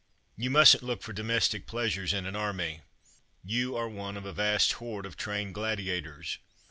You 0.35 0.49
mustn't 0.49 0.81
look 0.81 1.03
for 1.03 1.13
domestic 1.13 1.67
pleasures 1.67 2.11
in 2.11 2.25
an 2.25 2.35
army. 2.35 2.81
You 3.45 3.75
are 3.75 3.87
one 3.87 4.17
of 4.17 4.25
a 4.25 4.33
vast 4.33 4.73
horde 4.73 5.05
of 5.05 5.15
trained 5.15 5.53
gladiators. 5.53 6.39